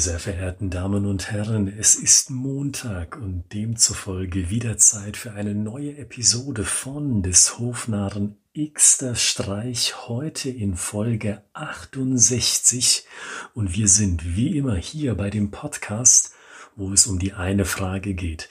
Sehr 0.00 0.18
verehrten 0.18 0.70
Damen 0.70 1.04
und 1.04 1.30
Herren, 1.30 1.68
es 1.68 1.94
ist 1.94 2.30
Montag 2.30 3.18
und 3.18 3.52
demzufolge 3.52 4.48
wieder 4.48 4.78
Zeit 4.78 5.18
für 5.18 5.32
eine 5.32 5.54
neue 5.54 5.98
Episode 5.98 6.64
von 6.64 7.22
des 7.22 7.58
Hofnarren 7.58 8.38
Xter 8.56 9.14
Streich 9.14 10.08
heute 10.08 10.48
in 10.48 10.74
Folge 10.76 11.42
68 11.52 13.04
und 13.52 13.76
wir 13.76 13.88
sind 13.88 14.36
wie 14.36 14.56
immer 14.56 14.76
hier 14.76 15.16
bei 15.16 15.28
dem 15.28 15.50
Podcast, 15.50 16.32
wo 16.76 16.94
es 16.94 17.06
um 17.06 17.18
die 17.18 17.34
eine 17.34 17.66
Frage 17.66 18.14
geht. 18.14 18.48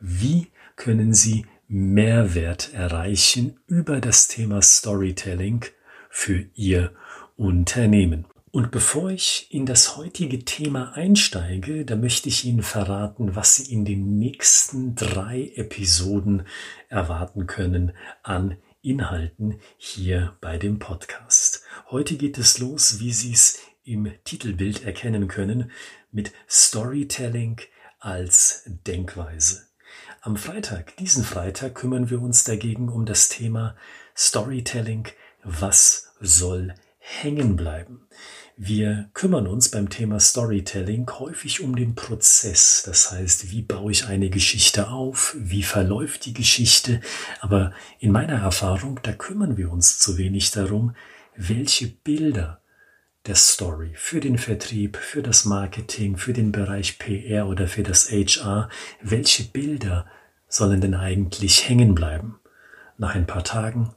Wie 0.00 0.46
können 0.76 1.12
Sie 1.12 1.44
Mehrwert 1.68 2.72
erreichen 2.72 3.60
über 3.66 4.00
das 4.00 4.28
Thema 4.28 4.62
Storytelling 4.62 5.62
für 6.08 6.46
Ihr 6.54 6.92
Unternehmen? 7.36 8.24
Und 8.56 8.70
bevor 8.70 9.10
ich 9.10 9.48
in 9.50 9.66
das 9.66 9.98
heutige 9.98 10.46
Thema 10.46 10.92
einsteige, 10.94 11.84
da 11.84 11.94
möchte 11.94 12.30
ich 12.30 12.46
Ihnen 12.46 12.62
verraten, 12.62 13.36
was 13.36 13.56
Sie 13.56 13.70
in 13.70 13.84
den 13.84 14.18
nächsten 14.18 14.94
drei 14.94 15.52
Episoden 15.56 16.46
erwarten 16.88 17.46
können 17.46 17.92
an 18.22 18.56
Inhalten 18.80 19.60
hier 19.76 20.38
bei 20.40 20.56
dem 20.56 20.78
Podcast. 20.78 21.64
Heute 21.90 22.16
geht 22.16 22.38
es 22.38 22.58
los, 22.58 22.98
wie 22.98 23.12
Sie 23.12 23.34
es 23.34 23.58
im 23.84 24.10
Titelbild 24.24 24.86
erkennen 24.86 25.28
können, 25.28 25.70
mit 26.10 26.32
Storytelling 26.48 27.60
als 27.98 28.62
Denkweise. 28.86 29.66
Am 30.22 30.38
Freitag, 30.38 30.96
diesen 30.96 31.24
Freitag, 31.24 31.74
kümmern 31.74 32.08
wir 32.08 32.22
uns 32.22 32.44
dagegen 32.44 32.88
um 32.88 33.04
das 33.04 33.28
Thema 33.28 33.76
Storytelling. 34.16 35.08
Was 35.44 36.14
soll 36.20 36.74
hängen 36.98 37.54
bleiben? 37.54 38.06
Wir 38.58 39.10
kümmern 39.12 39.46
uns 39.46 39.70
beim 39.70 39.90
Thema 39.90 40.18
Storytelling 40.18 41.10
häufig 41.18 41.60
um 41.60 41.76
den 41.76 41.94
Prozess. 41.94 42.82
Das 42.86 43.12
heißt, 43.12 43.50
wie 43.50 43.60
baue 43.60 43.92
ich 43.92 44.06
eine 44.06 44.30
Geschichte 44.30 44.88
auf? 44.88 45.36
Wie 45.38 45.62
verläuft 45.62 46.24
die 46.24 46.32
Geschichte? 46.32 47.02
Aber 47.40 47.74
in 47.98 48.12
meiner 48.12 48.40
Erfahrung, 48.40 48.98
da 49.02 49.12
kümmern 49.12 49.58
wir 49.58 49.70
uns 49.70 49.98
zu 49.98 50.16
wenig 50.16 50.52
darum, 50.52 50.96
welche 51.36 51.88
Bilder 51.88 52.62
der 53.26 53.34
Story 53.34 53.92
für 53.94 54.20
den 54.20 54.38
Vertrieb, 54.38 54.96
für 54.96 55.22
das 55.22 55.44
Marketing, 55.44 56.16
für 56.16 56.32
den 56.32 56.50
Bereich 56.50 56.98
PR 56.98 57.48
oder 57.48 57.68
für 57.68 57.82
das 57.82 58.10
HR, 58.10 58.70
welche 59.02 59.44
Bilder 59.44 60.06
sollen 60.48 60.80
denn 60.80 60.94
eigentlich 60.94 61.68
hängen 61.68 61.94
bleiben? 61.94 62.40
Nach 62.96 63.14
ein 63.14 63.26
paar 63.26 63.44
Tagen, 63.44 63.94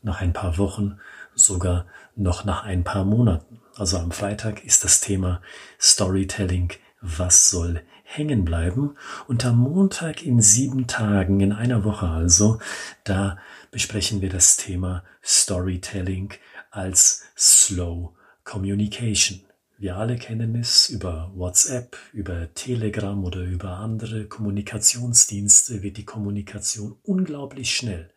nach 0.00 0.22
ein 0.22 0.32
paar 0.32 0.56
Wochen, 0.56 0.98
sogar 1.38 1.86
noch 2.16 2.44
nach 2.44 2.64
ein 2.64 2.84
paar 2.84 3.04
Monaten. 3.04 3.60
Also 3.76 3.98
am 3.98 4.10
Freitag 4.10 4.64
ist 4.64 4.84
das 4.84 5.00
Thema 5.00 5.40
Storytelling. 5.80 6.72
Was 7.00 7.48
soll 7.48 7.82
hängen 8.02 8.44
bleiben? 8.44 8.96
Und 9.28 9.44
am 9.46 9.58
Montag 9.58 10.24
in 10.24 10.40
sieben 10.40 10.86
Tagen, 10.86 11.40
in 11.40 11.52
einer 11.52 11.84
Woche 11.84 12.08
also, 12.08 12.58
da 13.04 13.38
besprechen 13.70 14.20
wir 14.20 14.30
das 14.30 14.56
Thema 14.56 15.04
Storytelling 15.22 16.34
als 16.70 17.24
Slow 17.36 18.16
Communication. 18.44 19.42
Wir 19.80 19.96
alle 19.96 20.16
kennen 20.16 20.56
es 20.56 20.88
über 20.88 21.30
WhatsApp, 21.36 21.96
über 22.12 22.52
Telegram 22.54 23.22
oder 23.24 23.42
über 23.42 23.76
andere 23.76 24.24
Kommunikationsdienste 24.24 25.84
wird 25.84 25.98
die 25.98 26.04
Kommunikation 26.04 26.96
unglaublich 27.04 27.76
schnell. 27.76 28.10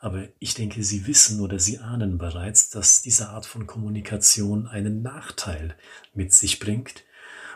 Aber 0.00 0.28
ich 0.38 0.54
denke, 0.54 0.82
Sie 0.82 1.06
wissen 1.06 1.40
oder 1.40 1.58
Sie 1.58 1.78
ahnen 1.78 2.18
bereits, 2.18 2.70
dass 2.70 3.02
diese 3.02 3.30
Art 3.30 3.46
von 3.46 3.66
Kommunikation 3.66 4.66
einen 4.66 5.02
Nachteil 5.02 5.76
mit 6.14 6.32
sich 6.32 6.58
bringt 6.58 7.04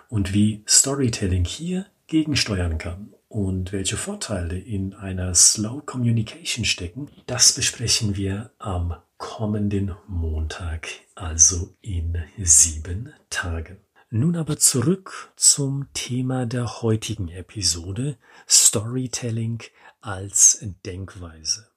und 0.08 0.32
wie 0.34 0.64
Storytelling 0.66 1.44
hier 1.44 1.86
gegensteuern 2.06 2.78
kann 2.78 3.14
und 3.28 3.72
welche 3.72 3.96
Vorteile 3.96 4.58
in 4.58 4.92
einer 4.92 5.34
Slow 5.34 5.82
Communication 5.86 6.64
stecken, 6.64 7.08
das 7.26 7.52
besprechen 7.52 8.16
wir 8.16 8.50
am 8.58 8.96
kommenden 9.18 9.94
Montag, 10.08 10.88
also 11.14 11.76
in 11.80 12.18
sieben 12.38 13.12
Tagen. 13.30 13.78
Nun 14.10 14.34
aber 14.34 14.58
zurück 14.58 15.32
zum 15.36 15.86
Thema 15.94 16.44
der 16.44 16.82
heutigen 16.82 17.28
Episode 17.28 18.16
Storytelling 18.48 19.62
als 20.00 20.58
Denkweise. 20.84 21.69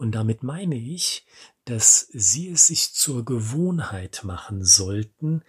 Und 0.00 0.12
damit 0.12 0.42
meine 0.42 0.76
ich, 0.76 1.26
dass 1.66 2.08
Sie 2.14 2.48
es 2.48 2.68
sich 2.68 2.94
zur 2.94 3.22
Gewohnheit 3.22 4.24
machen 4.24 4.64
sollten, 4.64 5.42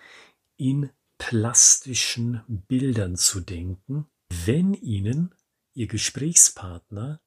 in 0.57 0.89
plastischen 1.17 2.41
Bildern 2.50 3.16
zu 3.16 3.40
denken, 3.40 4.07
wenn 4.45 4.73
Ihnen 4.73 5.34
Ihr 5.73 5.88
Gesprächspartner 5.88 7.22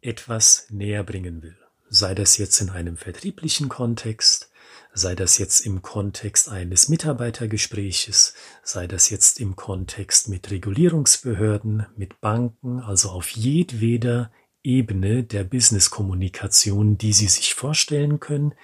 etwas 0.00 0.66
näher 0.70 1.04
bringen 1.04 1.42
will. 1.42 1.58
Sei 1.90 2.14
das 2.14 2.38
jetzt 2.38 2.58
in 2.62 2.70
einem 2.70 2.96
vertrieblichen 2.96 3.68
Kontext, 3.68 4.50
sei 4.94 5.14
das 5.14 5.36
jetzt 5.36 5.66
im 5.66 5.82
Kontext 5.82 6.48
eines 6.48 6.88
Mitarbeitergespräches, 6.88 8.32
sei 8.62 8.86
das 8.86 9.10
jetzt 9.10 9.40
im 9.40 9.56
Kontext 9.56 10.28
mit 10.28 10.50
Regulierungsbehörden, 10.50 11.86
mit 11.96 12.22
Banken, 12.22 12.80
also 12.80 13.10
auf 13.10 13.28
jedweder 13.28 14.32
Ebene 14.62 15.24
der 15.24 15.44
Business-Kommunikation, 15.44 16.98
die 16.98 17.12
Sie 17.12 17.28
sich 17.28 17.54
vorstellen 17.54 18.20
können 18.20 18.54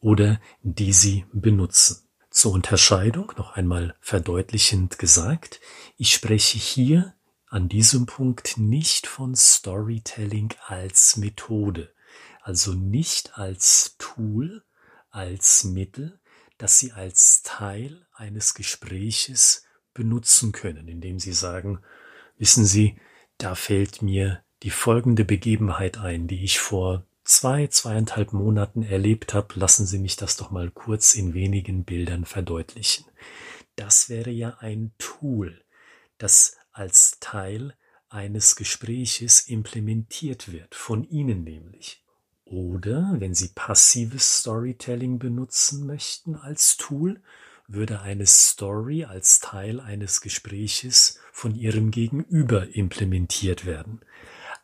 oder 0.00 0.40
die 0.62 0.92
Sie 0.92 1.24
benutzen. 1.32 2.08
Zur 2.30 2.52
Unterscheidung 2.52 3.32
noch 3.36 3.52
einmal 3.52 3.94
verdeutlichend 4.00 4.98
gesagt, 4.98 5.60
ich 5.96 6.12
spreche 6.12 6.58
hier 6.58 7.14
an 7.48 7.68
diesem 7.68 8.06
Punkt 8.06 8.58
nicht 8.58 9.06
von 9.06 9.34
Storytelling 9.34 10.52
als 10.66 11.16
Methode, 11.16 11.94
also 12.42 12.74
nicht 12.74 13.38
als 13.38 13.96
Tool, 13.98 14.64
als 15.10 15.64
Mittel, 15.64 16.20
das 16.58 16.78
Sie 16.78 16.92
als 16.92 17.42
Teil 17.42 18.06
eines 18.12 18.54
Gespräches 18.54 19.64
benutzen 19.94 20.52
können, 20.52 20.88
indem 20.88 21.18
Sie 21.18 21.32
sagen, 21.32 21.80
wissen 22.36 22.66
Sie, 22.66 23.00
da 23.38 23.54
fällt 23.54 24.02
mir 24.02 24.42
die 24.66 24.70
folgende 24.70 25.24
Begebenheit 25.24 25.98
ein, 25.98 26.26
die 26.26 26.42
ich 26.42 26.58
vor 26.58 27.06
zwei, 27.22 27.68
zweieinhalb 27.68 28.32
Monaten 28.32 28.82
erlebt 28.82 29.32
habe. 29.32 29.54
Lassen 29.54 29.86
Sie 29.86 30.00
mich 30.00 30.16
das 30.16 30.36
doch 30.36 30.50
mal 30.50 30.72
kurz 30.72 31.14
in 31.14 31.34
wenigen 31.34 31.84
Bildern 31.84 32.24
verdeutlichen. 32.24 33.04
Das 33.76 34.08
wäre 34.08 34.30
ja 34.30 34.56
ein 34.58 34.90
Tool, 34.98 35.62
das 36.18 36.56
als 36.72 37.18
Teil 37.20 37.74
eines 38.08 38.56
Gespräches 38.56 39.42
implementiert 39.42 40.50
wird, 40.50 40.74
von 40.74 41.08
Ihnen 41.08 41.44
nämlich. 41.44 42.02
Oder 42.44 43.14
wenn 43.18 43.34
Sie 43.34 43.50
passives 43.54 44.38
Storytelling 44.38 45.20
benutzen 45.20 45.86
möchten 45.86 46.34
als 46.34 46.76
Tool, 46.76 47.22
würde 47.68 48.00
eine 48.00 48.26
Story 48.26 49.04
als 49.04 49.38
Teil 49.38 49.78
eines 49.78 50.20
Gespräches 50.20 51.20
von 51.30 51.54
Ihrem 51.54 51.92
Gegenüber 51.92 52.74
implementiert 52.74 53.64
werden. 53.64 54.00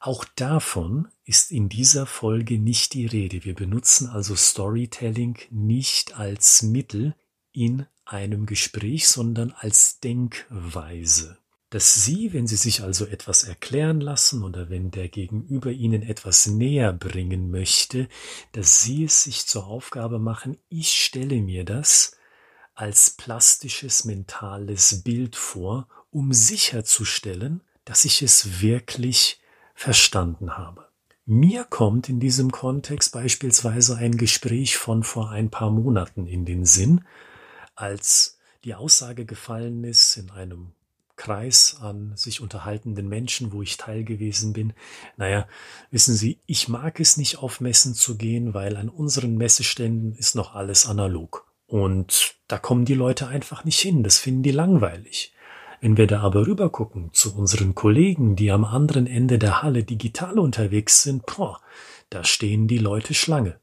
Auch 0.05 0.25
davon 0.25 1.07
ist 1.25 1.53
in 1.53 1.69
dieser 1.69 2.07
Folge 2.07 2.59
nicht 2.59 2.93
die 2.95 3.07
Rede. 3.07 3.45
Wir 3.45 3.55
benutzen 3.55 4.09
also 4.09 4.35
Storytelling 4.35 5.39
nicht 5.51 6.19
als 6.19 6.63
Mittel 6.63 7.15
in 7.53 7.87
einem 8.05 8.47
Gespräch, 8.47 9.07
sondern 9.07 9.53
als 9.53 10.01
Denkweise. 10.01 11.39
Dass 11.71 12.05
Sie, 12.05 12.33
wenn 12.33 12.49
Sie 12.49 12.57
sich 12.57 12.83
also 12.83 13.07
etwas 13.07 13.45
erklären 13.45 14.01
lassen 14.01 14.43
oder 14.43 14.69
wenn 14.71 14.91
der 14.91 15.09
Gegenüber 15.09 15.71
Ihnen 15.71 16.03
etwas 16.03 16.49
näher 16.49 16.93
bringen 16.93 17.53
möchte, 17.53 18.09
dass 18.51 18.83
Sie 18.83 19.05
es 19.05 19.23
sich 19.23 19.47
zur 19.47 19.69
Aufgabe 19.69 20.19
machen, 20.19 20.59
ich 20.69 20.91
stelle 20.91 21.41
mir 21.41 21.65
das 21.65 22.17
als 22.75 23.11
plastisches 23.11 24.05
mentales 24.05 25.05
Bild 25.05 25.37
vor, 25.37 25.87
um 26.11 26.33
sicherzustellen, 26.33 27.63
dass 27.85 28.05
ich 28.05 28.21
es 28.23 28.61
wirklich 28.61 29.39
verstanden 29.83 30.57
habe. 30.57 30.87
Mir 31.27 31.65
kommt 31.65 32.09
in 32.09 32.21
diesem 32.21 32.53
Kontext 32.53 33.13
beispielsweise 33.13 33.97
ein 33.97 34.17
Gespräch 34.17 34.77
von 34.77 35.03
vor 35.03 35.31
ein 35.31 35.51
paar 35.51 35.71
Monaten 35.71 36.29
in 36.29 36.45
den 36.45 36.65
Sinn, 36.65 37.05
als 37.75 38.39
die 38.63 38.77
Aussage 38.77 39.25
gefallen 39.25 39.83
ist 39.83 40.17
in 40.17 40.31
einem 40.31 40.73
Kreis 41.17 41.79
an 41.81 42.13
sich 42.17 42.41
unterhaltenden 42.41 43.09
Menschen, 43.09 43.53
wo 43.53 43.61
ich 43.61 43.77
teil 43.77 44.05
gewesen 44.05 44.53
bin. 44.53 44.73
Naja, 45.17 45.49
wissen 45.91 46.15
Sie, 46.15 46.39
ich 46.47 46.69
mag 46.69 47.01
es 47.01 47.17
nicht 47.17 47.39
auf 47.39 47.61
Messen 47.61 47.95
zu 47.95 48.17
gehen, 48.17 48.55
weil 48.55 48.77
an 48.77 48.89
unseren 48.89 49.37
Messeständen 49.37 50.15
ist 50.15 50.37
noch 50.37 50.55
alles 50.55 50.87
analog. 50.87 51.45
Und 51.67 52.37
da 52.47 52.57
kommen 52.57 52.85
die 52.85 52.95
Leute 52.95 53.27
einfach 53.27 53.65
nicht 53.65 53.81
hin, 53.81 54.05
das 54.05 54.19
finden 54.19 54.45
die 54.45 54.53
langweilig. 54.53 55.33
Wenn 55.83 55.97
wir 55.97 56.07
da 56.07 56.21
aber 56.21 56.47
rübergucken 56.47 57.11
zu 57.13 57.37
unseren 57.37 57.75
Kollegen, 57.75 58.37
die 58.37 58.53
am 58.53 58.65
anderen 58.65 59.09
Ende 59.09 59.41
der 59.41 59.63
Halle 59.65 59.83
digital 59.83 60.39
unterwegs 60.39 61.03
sind, 61.03 61.27
boah, 61.27 61.61
da 62.09 62.23
stehen 62.23 62.69
die 62.69 62.79
Leute 62.79 63.15
Schlange. 63.15 63.59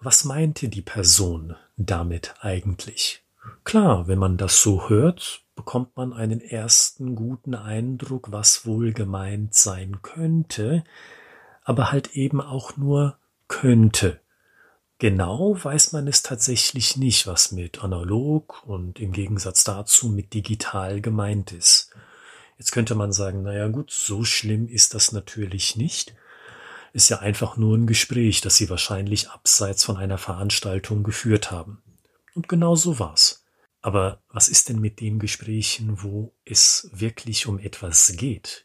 Was 0.00 0.24
meinte 0.24 0.70
die 0.70 0.80
Person 0.80 1.56
damit 1.76 2.34
eigentlich? 2.40 3.22
Klar, 3.64 4.08
wenn 4.08 4.18
man 4.18 4.38
das 4.38 4.62
so 4.62 4.88
hört, 4.88 5.42
bekommt 5.56 5.94
man 5.94 6.14
einen 6.14 6.40
ersten 6.40 7.14
guten 7.14 7.54
Eindruck, 7.54 8.32
was 8.32 8.64
wohl 8.64 8.94
gemeint 8.94 9.54
sein 9.54 9.98
könnte, 10.00 10.84
aber 11.64 11.92
halt 11.92 12.14
eben 12.14 12.40
auch 12.40 12.78
nur 12.78 13.18
könnte. 13.46 14.20
Genau 15.00 15.56
weiß 15.62 15.92
man 15.92 16.08
es 16.08 16.22
tatsächlich 16.22 16.96
nicht, 16.96 17.28
was 17.28 17.52
mit 17.52 17.84
analog 17.84 18.64
und 18.66 18.98
im 18.98 19.12
Gegensatz 19.12 19.62
dazu 19.62 20.08
mit 20.08 20.34
digital 20.34 21.00
gemeint 21.00 21.52
ist. 21.52 21.90
Jetzt 22.58 22.72
könnte 22.72 22.96
man 22.96 23.12
sagen, 23.12 23.42
naja 23.42 23.68
gut, 23.68 23.92
so 23.92 24.24
schlimm 24.24 24.66
ist 24.66 24.94
das 24.94 25.12
natürlich 25.12 25.76
nicht. 25.76 26.16
Ist 26.92 27.10
ja 27.10 27.20
einfach 27.20 27.56
nur 27.56 27.78
ein 27.78 27.86
Gespräch, 27.86 28.40
das 28.40 28.56
Sie 28.56 28.68
wahrscheinlich 28.70 29.30
abseits 29.30 29.84
von 29.84 29.96
einer 29.96 30.18
Veranstaltung 30.18 31.04
geführt 31.04 31.52
haben. 31.52 31.80
Und 32.34 32.48
genau 32.48 32.74
so 32.74 32.98
war's. 32.98 33.44
Aber 33.80 34.20
was 34.32 34.48
ist 34.48 34.68
denn 34.68 34.80
mit 34.80 34.98
den 34.98 35.20
Gesprächen, 35.20 36.02
wo 36.02 36.32
es 36.44 36.90
wirklich 36.92 37.46
um 37.46 37.60
etwas 37.60 38.14
geht? 38.16 38.64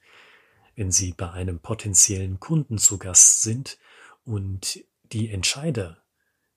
Wenn 0.75 0.91
Sie 0.91 1.11
bei 1.11 1.29
einem 1.29 1.59
potenziellen 1.59 2.39
Kunden 2.39 2.79
zu 2.79 2.97
Gast 2.97 3.43
sind 3.43 3.77
und 4.25 4.83
die 5.11 5.29
Entscheider 5.29 6.02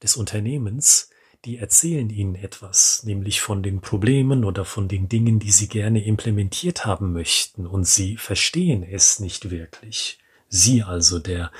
des 0.02 0.16
Unternehmens 0.16 1.10
die 1.46 1.58
erzählen 1.58 2.10
ihnen 2.10 2.34
etwas, 2.34 3.02
nämlich 3.04 3.40
von 3.40 3.62
den 3.62 3.81
Problemen 3.81 4.44
oder 4.44 4.64
von 4.64 4.88
den 4.88 5.08
Dingen, 5.08 5.38
die 5.38 5.52
sie 5.52 5.69
gerne 5.69 6.04
implementiert 6.04 6.84
haben 6.84 7.12
möchten, 7.12 7.66
und 7.66 7.87
sie 7.87 8.16
verstehen 8.16 8.82
es 8.82 9.20
nicht 9.20 9.50
wirklich. 9.50 10.19
Sie 10.48 10.82
also, 10.82 11.20
der 11.20 11.52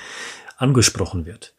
angesprochen 0.57 1.25
wird. 1.25 1.53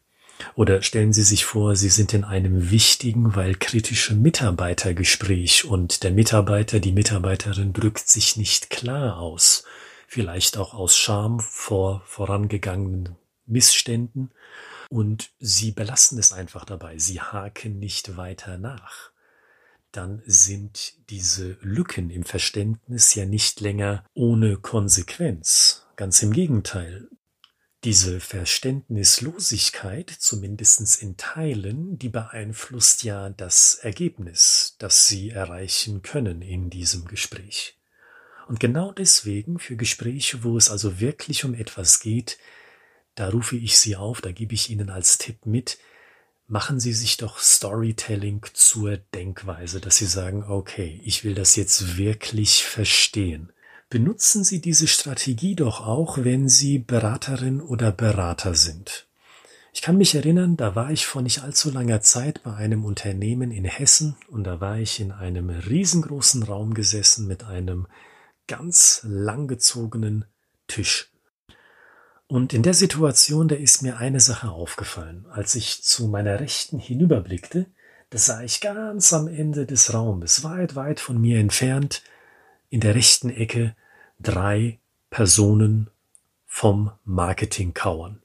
Oder 0.55 0.81
stellen 0.83 1.11
Sie 1.11 1.23
sich 1.23 1.43
vor, 1.43 1.75
Sie 1.75 1.89
sind 1.89 2.13
in 2.13 2.23
einem 2.23 2.71
wichtigen, 2.71 3.35
weil 3.35 3.55
kritischen 3.55 4.21
Mitarbeitergespräch 4.21 5.65
und 5.65 6.03
der 6.03 6.11
Mitarbeiter, 6.11 6.79
die 6.79 6.93
Mitarbeiterin 6.93 7.73
drückt 7.73 8.07
sich 8.07 8.37
nicht 8.37 8.69
klar 8.69 9.17
aus, 9.19 9.65
vielleicht 10.07 10.57
auch 10.57 10.73
aus 10.73 10.95
Scham 10.95 11.41
vor 11.41 12.03
vorangegangenen 12.05 13.17
Missständen 13.47 14.31
und 14.89 15.31
sie 15.39 15.71
belassen 15.71 16.17
es 16.19 16.33
einfach 16.33 16.65
dabei, 16.65 16.97
sie 16.97 17.21
haken 17.21 17.79
nicht 17.79 18.17
weiter 18.17 18.57
nach, 18.57 19.11
dann 19.91 20.21
sind 20.25 20.93
diese 21.09 21.57
Lücken 21.61 22.09
im 22.09 22.23
Verständnis 22.23 23.15
ja 23.15 23.25
nicht 23.25 23.61
länger 23.61 24.03
ohne 24.13 24.57
Konsequenz. 24.57 25.85
Ganz 25.95 26.21
im 26.21 26.31
Gegenteil. 26.31 27.09
Diese 27.85 28.19
Verständnislosigkeit, 28.19 30.09
zumindest 30.09 31.01
in 31.01 31.15
Teilen, 31.15 31.97
die 31.97 32.09
beeinflusst 32.09 33.03
ja 33.03 33.29
das 33.29 33.75
Ergebnis, 33.75 34.75
das 34.79 35.07
Sie 35.07 35.29
erreichen 35.29 36.01
können 36.01 36.41
in 36.41 36.69
diesem 36.69 37.05
Gespräch. 37.05 37.77
Und 38.49 38.59
genau 38.59 38.91
deswegen 38.91 39.59
für 39.59 39.77
Gespräche, 39.77 40.43
wo 40.43 40.57
es 40.57 40.69
also 40.69 40.99
wirklich 40.99 41.45
um 41.45 41.53
etwas 41.53 42.01
geht, 42.01 42.37
da 43.19 43.29
rufe 43.29 43.57
ich 43.57 43.77
Sie 43.77 43.97
auf, 43.97 44.21
da 44.21 44.31
gebe 44.31 44.53
ich 44.53 44.69
Ihnen 44.69 44.89
als 44.89 45.17
Tipp 45.17 45.45
mit, 45.45 45.77
machen 46.47 46.79
Sie 46.79 46.93
sich 46.93 47.17
doch 47.17 47.37
Storytelling 47.37 48.45
zur 48.53 48.95
Denkweise, 48.95 49.81
dass 49.81 49.97
Sie 49.97 50.05
sagen, 50.05 50.43
okay, 50.43 51.01
ich 51.03 51.25
will 51.25 51.35
das 51.35 51.57
jetzt 51.57 51.97
wirklich 51.97 52.63
verstehen. 52.63 53.51
Benutzen 53.89 54.45
Sie 54.45 54.61
diese 54.61 54.87
Strategie 54.87 55.55
doch 55.55 55.85
auch, 55.85 56.19
wenn 56.19 56.47
Sie 56.47 56.79
Beraterin 56.79 57.59
oder 57.59 57.91
Berater 57.91 58.55
sind. 58.55 59.07
Ich 59.73 59.81
kann 59.81 59.97
mich 59.97 60.15
erinnern, 60.15 60.55
da 60.55 60.75
war 60.75 60.89
ich 60.89 61.05
vor 61.05 61.21
nicht 61.21 61.43
allzu 61.43 61.71
langer 61.71 61.99
Zeit 61.99 62.41
bei 62.43 62.53
einem 62.55 62.85
Unternehmen 62.85 63.51
in 63.51 63.65
Hessen 63.65 64.15
und 64.29 64.45
da 64.45 64.61
war 64.61 64.77
ich 64.79 65.01
in 65.01 65.11
einem 65.11 65.49
riesengroßen 65.49 66.43
Raum 66.43 66.73
gesessen 66.73 67.27
mit 67.27 67.43
einem 67.43 67.85
ganz 68.47 69.01
langgezogenen 69.03 70.23
Tisch. 70.67 71.11
Und 72.29 72.53
in 72.53 72.61
der 72.61 72.75
Situation, 72.75 73.47
da 73.47 73.55
ist 73.55 73.81
mir 73.81 73.97
eine 73.97 74.19
Sache 74.19 74.51
aufgefallen. 74.51 75.25
Als 75.31 75.55
ich 75.55 75.81
zu 75.81 76.07
meiner 76.07 76.39
Rechten 76.39 76.77
hinüberblickte, 76.77 77.65
da 78.11 78.17
sah 78.19 78.43
ich 78.43 78.61
ganz 78.61 79.11
am 79.13 79.27
Ende 79.27 79.65
des 79.65 79.95
Raumes, 79.95 80.43
weit, 80.43 80.75
weit 80.75 80.99
von 80.99 81.19
mir 81.19 81.39
entfernt, 81.39 82.03
in 82.69 82.81
der 82.81 82.93
rechten 82.93 83.31
Ecke 83.31 83.75
drei 84.19 84.77
Personen 85.09 85.89
vom 86.45 86.91
Marketing 87.03 87.73
kauern. 87.73 88.21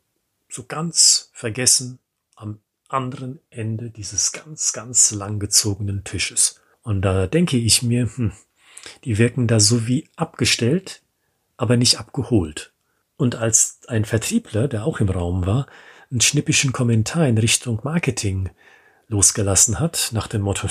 So 0.51 0.65
ganz 0.65 1.31
vergessen 1.33 1.99
am 2.35 2.61
anderen 2.89 3.41
Ende 3.49 3.89
dieses 3.89 4.33
ganz, 4.33 4.75
ganz 4.75 5.13
langgezogenen 5.13 6.05
Tisches. 6.05 6.61
Und 6.83 7.01
da 7.01 7.27
denke 7.27 7.57
ich 7.57 7.83
mir, 7.83 8.11
hm, 8.15 8.33
die 9.05 9.17
wirken 9.17 9.47
da 9.47 9.61
so 9.61 9.87
wie 9.87 10.11
abgestellt, 10.15 11.01
aber 11.57 11.79
nicht 11.79 11.99
abgeholt. 11.99 12.75
Und 13.17 13.37
als 13.37 13.74
ein 13.89 14.05
Vertriebler, 14.05 14.69
der 14.69 14.85
auch 14.85 15.01
im 15.01 15.09
Raum 15.09 15.47
war, 15.47 15.67
einen 16.11 16.21
schnippischen 16.21 16.73
Kommentar 16.73 17.27
in 17.27 17.39
Richtung 17.39 17.81
Marketing 17.83 18.51
losgelassen 19.09 19.81
hat, 19.81 20.11
nach 20.13 20.29
dem 20.29 20.43
Motto, 20.43 20.69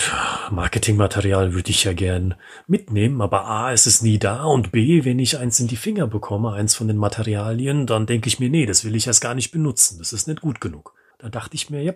Marketingmaterial 0.50 1.54
würde 1.54 1.70
ich 1.70 1.84
ja 1.84 1.94
gern 1.94 2.36
mitnehmen, 2.68 3.22
aber 3.22 3.46
A, 3.46 3.72
ist 3.72 3.86
es 3.86 4.02
nie 4.02 4.18
da 4.18 4.46
und 4.46 4.72
B, 4.72 5.06
wenn 5.06 5.20
ich 5.20 5.38
eins 5.38 5.60
in 5.60 5.68
die 5.68 5.76
Finger 5.76 6.08
bekomme, 6.08 6.54
eins 6.54 6.76
von 6.76 6.88
den 6.88 6.98
Materialien, 6.98 7.86
dann 7.86 8.06
denke 8.06 8.28
ich 8.28 8.40
mir, 8.40 8.50
nee, 8.50 8.66
das 8.66 8.84
will 8.84 8.96
ich 8.96 9.08
erst 9.08 9.22
gar 9.22 9.36
nicht 9.36 9.52
benutzen, 9.52 10.00
das 10.00 10.14
ist 10.14 10.28
nicht 10.28 10.42
gut 10.42 10.62
genug. 10.62 10.94
Da 11.20 11.30
dachte 11.30 11.56
ich 11.56 11.70
mir, 11.70 11.84
ja, 11.84 11.94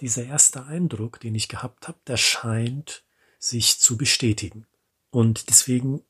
dieser 0.00 0.24
erste 0.24 0.64
Eindruck, 0.64 1.20
den 1.20 1.34
ich 1.34 1.48
gehabt 1.48 1.88
habe, 1.88 1.98
der 2.06 2.16
scheint 2.16 3.04
sich 3.38 3.78
zu 3.78 3.96
bestätigen. 3.96 4.66
Und 5.10 5.48
deswegen 5.48 6.02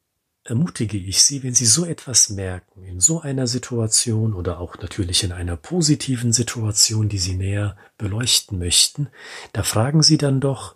ermutige 0.48 0.96
ich 0.96 1.22
Sie, 1.22 1.42
wenn 1.42 1.54
Sie 1.54 1.66
so 1.66 1.84
etwas 1.84 2.30
merken, 2.30 2.84
in 2.84 3.00
so 3.00 3.20
einer 3.20 3.46
Situation 3.46 4.34
oder 4.34 4.60
auch 4.60 4.78
natürlich 4.78 5.22
in 5.22 5.32
einer 5.32 5.56
positiven 5.56 6.32
Situation, 6.32 7.08
die 7.08 7.18
Sie 7.18 7.34
näher 7.34 7.76
beleuchten 7.98 8.58
möchten, 8.58 9.08
da 9.52 9.62
fragen 9.62 10.02
Sie 10.02 10.16
dann 10.16 10.40
doch 10.40 10.74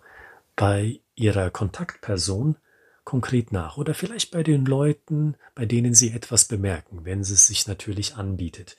bei 0.55 0.99
Ihrer 1.15 1.49
Kontaktperson 1.49 2.57
konkret 3.03 3.51
nach 3.51 3.77
oder 3.77 3.93
vielleicht 3.93 4.31
bei 4.31 4.43
den 4.43 4.65
Leuten, 4.65 5.35
bei 5.55 5.65
denen 5.65 5.93
Sie 5.93 6.11
etwas 6.11 6.45
bemerken, 6.45 7.03
wenn 7.03 7.21
es 7.21 7.47
sich 7.47 7.67
natürlich 7.67 8.15
anbietet. 8.15 8.77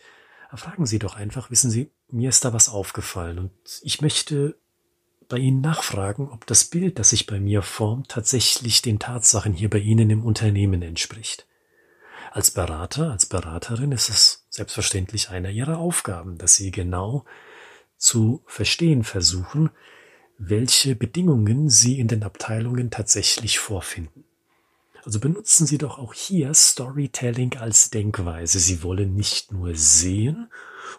Fragen 0.55 0.87
Sie 0.87 1.00
doch 1.00 1.17
einfach, 1.17 1.50
wissen 1.50 1.70
Sie, 1.70 1.90
mir 2.08 2.28
ist 2.28 2.45
da 2.45 2.52
was 2.52 2.69
aufgefallen 2.69 3.38
und 3.38 3.52
ich 3.83 4.00
möchte 4.00 4.57
bei 5.28 5.38
Ihnen 5.38 5.61
nachfragen, 5.61 6.28
ob 6.31 6.47
das 6.47 6.64
Bild, 6.64 6.99
das 6.99 7.11
sich 7.11 7.26
bei 7.26 7.40
mir 7.40 7.62
formt, 7.62 8.09
tatsächlich 8.09 8.83
den 8.83 8.99
Tatsachen 8.99 9.52
hier 9.52 9.71
bei 9.71 9.78
Ihnen 9.78 10.11
im 10.11 10.25
Unternehmen 10.25 10.83
entspricht. 10.83 11.47
Als 12.33 12.50
Berater, 12.50 13.12
als 13.12 13.26
Beraterin 13.26 13.93
ist 13.93 14.09
es 14.09 14.47
selbstverständlich 14.50 15.31
einer 15.31 15.50
Ihrer 15.50 15.78
Aufgaben, 15.78 16.37
dass 16.38 16.57
Sie 16.57 16.71
genau 16.71 17.25
zu 17.97 18.43
verstehen 18.47 19.04
versuchen, 19.04 19.71
welche 20.37 20.97
Bedingungen 20.97 21.71
Sie 21.71 22.00
in 22.00 22.09
den 22.09 22.25
Abteilungen 22.25 22.90
tatsächlich 22.90 23.59
vorfinden. 23.59 24.25
Also 25.04 25.21
benutzen 25.21 25.66
Sie 25.66 25.78
doch 25.78 25.99
auch 25.99 26.14
hier 26.14 26.52
Storytelling 26.54 27.57
als 27.59 27.90
Denkweise. 27.90 28.59
Sie 28.59 28.83
wollen 28.83 29.14
nicht 29.14 29.52
nur 29.52 29.75
sehen 29.75 30.50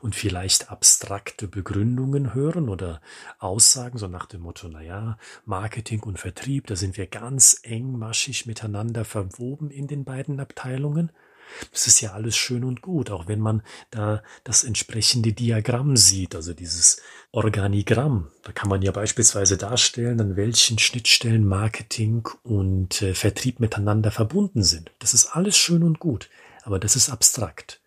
und 0.02 0.16
vielleicht 0.16 0.72
abstrakte 0.72 1.48
Begründungen 1.48 2.34
hören 2.34 2.70
oder 2.70 3.02
Aussagen, 3.40 3.98
so 3.98 4.08
nach 4.08 4.26
dem 4.26 4.42
Motto, 4.42 4.68
na 4.68 4.82
ja, 4.82 5.18
Marketing 5.46 6.02
und 6.04 6.20
Vertrieb, 6.20 6.68
da 6.68 6.76
sind 6.76 6.98
wir 6.98 7.08
ganz 7.08 7.60
engmaschig 7.64 8.46
miteinander 8.46 9.06
verwoben 9.06 9.70
in 9.70 9.88
den 9.88 10.04
beiden 10.06 10.40
Abteilungen. 10.40 11.12
Das 11.72 11.88
ist 11.88 12.02
ja 12.02 12.14
alles 12.14 12.36
schön 12.36 12.64
und 12.64 12.82
gut, 12.82 13.12
auch 13.12 13.28
wenn 13.28 13.40
man 13.40 13.62
da 13.92 14.24
das 14.44 14.64
entsprechende 14.64 15.34
Diagramm 15.34 15.96
sieht, 15.96 16.36
also 16.36 16.54
dieses 16.54 17.02
Organigramm. 17.32 18.32
Da 18.44 18.52
kann 18.52 18.70
man 18.70 18.82
ja 18.82 18.92
beispielsweise 18.92 19.58
darstellen, 19.58 20.20
an 20.20 20.36
welchen 20.36 20.80
Schnittstellen 20.80 21.46
Marketing 21.46 22.28
und 22.44 23.02
äh, 23.02 23.14
Vertrieb 23.14 23.60
miteinander 23.60 24.12
verbunden 24.12 24.64
sind. 24.64 24.92
Das 25.00 25.14
ist 25.14 25.28
alles 25.28 25.58
schön 25.58 25.84
und 25.84 26.00
gut, 26.00 26.30
aber 26.64 26.80
das 26.80 26.96
ist 26.96 27.10
abstrakt. 27.10 27.82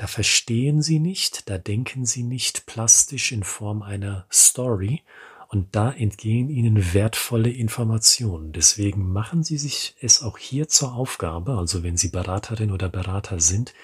Da 0.00 0.06
verstehen 0.06 0.80
sie 0.80 0.98
nicht, 0.98 1.50
da 1.50 1.58
denken 1.58 2.06
sie 2.06 2.22
nicht 2.22 2.64
plastisch 2.64 3.32
in 3.32 3.42
Form 3.42 3.82
einer 3.82 4.24
Story 4.32 5.02
und 5.48 5.76
da 5.76 5.92
entgehen 5.92 6.48
ihnen 6.48 6.94
wertvolle 6.94 7.50
Informationen. 7.50 8.52
Deswegen 8.52 9.12
machen 9.12 9.44
sie 9.44 9.58
sich 9.58 9.94
es 10.00 10.22
auch 10.22 10.38
hier 10.38 10.68
zur 10.68 10.94
Aufgabe, 10.94 11.58
also 11.58 11.82
wenn 11.82 11.98
sie 11.98 12.08
Beraterin 12.08 12.70
oder 12.70 12.88
Berater 12.88 13.40
sind, 13.40 13.74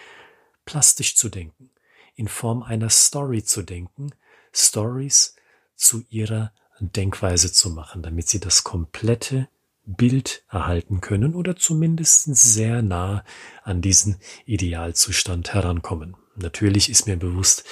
plastisch 0.64 1.16
zu 1.16 1.28
denken, 1.28 1.68
in 2.14 2.28
Form 2.28 2.62
einer 2.62 2.88
Story 2.88 3.44
zu 3.44 3.60
denken, 3.60 4.14
Stories 4.54 5.36
zu 5.74 6.02
ihrer 6.08 6.50
Denkweise 6.80 7.52
zu 7.52 7.68
machen, 7.68 8.00
damit 8.00 8.26
sie 8.26 8.40
das 8.40 8.64
komplette 8.64 9.48
Bild 9.86 10.42
erhalten 10.50 11.00
können 11.00 11.34
oder 11.34 11.56
zumindest 11.56 12.34
sehr 12.34 12.82
nah 12.82 13.24
an 13.62 13.80
diesen 13.80 14.16
Idealzustand 14.44 15.54
herankommen. 15.54 16.16
Natürlich 16.34 16.90
ist 16.90 17.06
mir 17.06 17.16
bewusst, 17.16 17.64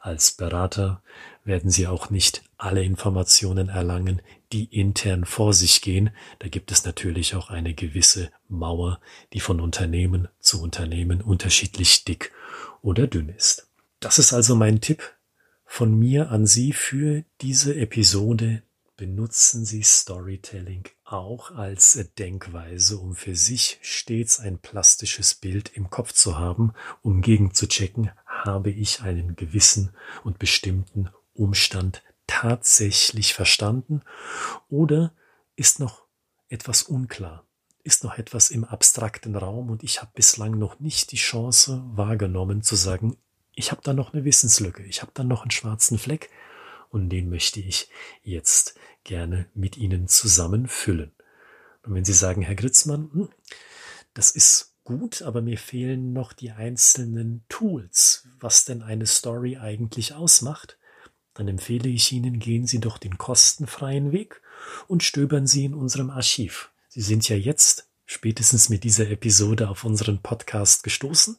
als 0.00 0.32
Berater 0.32 1.02
werden 1.44 1.70
Sie 1.70 1.86
auch 1.86 2.10
nicht 2.10 2.42
alle 2.56 2.82
Informationen 2.82 3.68
erlangen, 3.68 4.22
die 4.52 4.64
intern 4.64 5.24
vor 5.24 5.54
sich 5.54 5.80
gehen. 5.80 6.10
Da 6.38 6.48
gibt 6.48 6.70
es 6.70 6.84
natürlich 6.84 7.34
auch 7.34 7.50
eine 7.50 7.74
gewisse 7.74 8.30
Mauer, 8.48 9.00
die 9.32 9.40
von 9.40 9.60
Unternehmen 9.60 10.28
zu 10.40 10.62
Unternehmen 10.62 11.20
unterschiedlich 11.20 12.04
dick 12.04 12.32
oder 12.82 13.06
dünn 13.06 13.28
ist. 13.28 13.68
Das 13.98 14.18
ist 14.18 14.32
also 14.32 14.54
mein 14.54 14.80
Tipp 14.80 15.02
von 15.64 15.98
mir 15.98 16.30
an 16.30 16.46
Sie 16.46 16.72
für 16.72 17.24
diese 17.40 17.74
Episode. 17.76 18.62
Benutzen 18.96 19.64
Sie 19.64 19.82
Storytelling 19.82 20.84
auch 21.12 21.50
als 21.50 21.98
Denkweise, 22.18 22.98
um 22.98 23.14
für 23.14 23.36
sich 23.36 23.78
stets 23.82 24.40
ein 24.40 24.58
plastisches 24.58 25.34
Bild 25.34 25.70
im 25.74 25.90
Kopf 25.90 26.12
zu 26.12 26.38
haben, 26.38 26.72
um 27.02 27.20
gegen 27.20 27.54
zu 27.54 27.68
checken, 27.68 28.10
habe 28.26 28.70
ich 28.70 29.02
einen 29.02 29.36
gewissen 29.36 29.90
und 30.24 30.38
bestimmten 30.38 31.10
Umstand 31.34 32.02
tatsächlich 32.26 33.34
verstanden 33.34 34.02
oder 34.68 35.12
ist 35.56 35.80
noch 35.80 36.06
etwas 36.48 36.82
unklar, 36.82 37.44
ist 37.82 38.04
noch 38.04 38.16
etwas 38.16 38.50
im 38.50 38.64
abstrakten 38.64 39.36
Raum 39.36 39.70
und 39.70 39.82
ich 39.82 40.00
habe 40.00 40.12
bislang 40.14 40.58
noch 40.58 40.80
nicht 40.80 41.12
die 41.12 41.16
Chance 41.16 41.82
wahrgenommen 41.94 42.62
zu 42.62 42.74
sagen, 42.74 43.16
ich 43.54 43.70
habe 43.70 43.82
da 43.84 43.92
noch 43.92 44.14
eine 44.14 44.24
Wissenslücke, 44.24 44.82
ich 44.84 45.02
habe 45.02 45.12
da 45.14 45.24
noch 45.24 45.42
einen 45.42 45.50
schwarzen 45.50 45.98
Fleck 45.98 46.30
und 46.92 47.08
den 47.08 47.30
möchte 47.30 47.58
ich 47.58 47.88
jetzt 48.22 48.74
gerne 49.02 49.48
mit 49.54 49.78
Ihnen 49.78 50.08
zusammen 50.08 50.68
füllen. 50.68 51.12
Und 51.82 51.94
wenn 51.94 52.04
Sie 52.04 52.12
sagen, 52.12 52.42
Herr 52.42 52.54
Gritzmann, 52.54 53.10
hm, 53.12 53.28
das 54.14 54.30
ist 54.30 54.74
gut, 54.84 55.22
aber 55.22 55.40
mir 55.40 55.58
fehlen 55.58 56.12
noch 56.12 56.34
die 56.34 56.50
einzelnen 56.50 57.44
Tools, 57.48 58.28
was 58.38 58.66
denn 58.66 58.82
eine 58.82 59.06
Story 59.06 59.56
eigentlich 59.56 60.12
ausmacht, 60.12 60.78
dann 61.34 61.48
empfehle 61.48 61.88
ich 61.88 62.12
Ihnen, 62.12 62.38
gehen 62.38 62.66
Sie 62.66 62.78
doch 62.78 62.98
den 62.98 63.16
kostenfreien 63.16 64.12
Weg 64.12 64.42
und 64.86 65.02
stöbern 65.02 65.46
Sie 65.46 65.64
in 65.64 65.74
unserem 65.74 66.10
Archiv. 66.10 66.70
Sie 66.88 67.00
sind 67.00 67.26
ja 67.26 67.36
jetzt 67.36 67.88
spätestens 68.04 68.68
mit 68.68 68.84
dieser 68.84 69.08
Episode 69.08 69.70
auf 69.70 69.84
unseren 69.84 70.20
Podcast 70.20 70.84
gestoßen. 70.84 71.38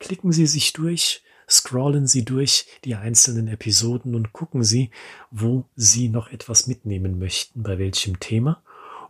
Klicken 0.00 0.32
Sie 0.32 0.46
sich 0.46 0.72
durch, 0.72 1.22
scrollen 1.48 2.06
Sie 2.06 2.24
durch 2.24 2.66
die 2.84 2.94
einzelnen 2.94 3.48
Episoden 3.48 4.14
und 4.14 4.32
gucken 4.32 4.64
Sie, 4.64 4.90
wo 5.30 5.64
Sie 5.76 6.08
noch 6.08 6.30
etwas 6.30 6.66
mitnehmen 6.66 7.18
möchten, 7.18 7.62
bei 7.62 7.78
welchem 7.78 8.20
Thema. 8.20 8.62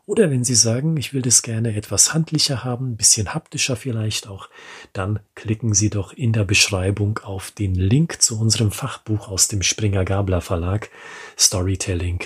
Oder 0.05 0.31
wenn 0.31 0.43
Sie 0.43 0.57
sagen, 0.57 0.97
ich 0.97 1.15
will 1.15 1.23
das 1.23 1.43
gerne 1.43 1.77
etwas 1.77 2.13
handlicher 2.13 2.65
haben, 2.65 2.93
ein 2.93 2.97
bisschen 2.97 3.35
haptischer 3.35 3.77
vielleicht 3.77 4.27
auch, 4.27 4.49
dann 4.93 5.21
klicken 5.37 5.75
Sie 5.75 5.91
doch 5.91 6.13
in 6.13 6.33
der 6.33 6.45
Beschreibung 6.45 7.19
auf 7.19 7.53
den 7.53 7.75
Link 7.77 8.21
zu 8.21 8.39
unserem 8.39 8.73
Fachbuch 8.73 9.29
aus 9.29 9.47
dem 9.47 9.63
Springer 9.63 10.05
Gabler 10.05 10.41
Verlag 10.41 10.91
Storytelling 11.39 12.21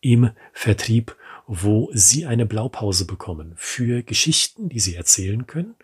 im 0.00 0.30
Vertrieb 0.52 1.16
wo 1.46 1.90
Sie 1.92 2.24
eine 2.24 2.46
Blaupause 2.46 3.04
bekommen 3.04 3.52
für 3.56 4.02
Geschichten, 4.02 4.68
die 4.68 4.80
Sie 4.80 4.94
erzählen 4.94 5.46
können, 5.46 5.74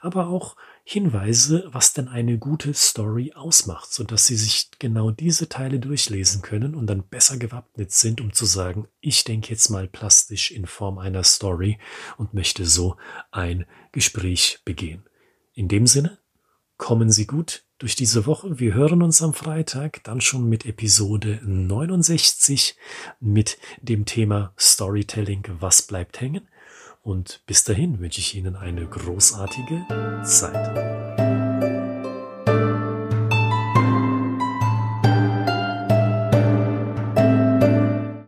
aber 0.00 0.28
auch 0.28 0.56
Hinweise, 0.90 1.68
was 1.70 1.92
denn 1.92 2.08
eine 2.08 2.38
gute 2.38 2.72
Story 2.72 3.34
ausmacht, 3.34 3.92
so 3.92 4.04
dass 4.04 4.24
Sie 4.24 4.36
sich 4.36 4.70
genau 4.78 5.10
diese 5.10 5.50
Teile 5.50 5.80
durchlesen 5.80 6.40
können 6.40 6.74
und 6.74 6.86
dann 6.86 7.02
besser 7.02 7.36
gewappnet 7.36 7.92
sind, 7.92 8.22
um 8.22 8.32
zu 8.32 8.46
sagen, 8.46 8.88
ich 9.00 9.22
denke 9.24 9.50
jetzt 9.50 9.68
mal 9.68 9.86
plastisch 9.86 10.50
in 10.50 10.64
Form 10.64 10.96
einer 10.96 11.24
Story 11.24 11.78
und 12.16 12.32
möchte 12.32 12.64
so 12.64 12.96
ein 13.30 13.66
Gespräch 13.92 14.60
begehen. 14.64 15.04
In 15.52 15.68
dem 15.68 15.86
Sinne, 15.86 16.16
kommen 16.78 17.10
Sie 17.10 17.26
gut 17.26 17.64
durch 17.76 17.94
diese 17.94 18.24
Woche. 18.24 18.58
Wir 18.58 18.72
hören 18.72 19.02
uns 19.02 19.20
am 19.20 19.34
Freitag 19.34 20.02
dann 20.04 20.22
schon 20.22 20.48
mit 20.48 20.64
Episode 20.64 21.38
69 21.44 22.76
mit 23.20 23.58
dem 23.82 24.06
Thema 24.06 24.54
Storytelling, 24.58 25.44
was 25.60 25.82
bleibt 25.82 26.22
hängen. 26.22 26.48
Und 27.00 27.42
bis 27.46 27.64
dahin 27.64 28.00
wünsche 28.00 28.20
ich 28.20 28.34
Ihnen 28.34 28.56
eine 28.56 28.86
großartige 28.86 30.22
Zeit. 30.24 31.27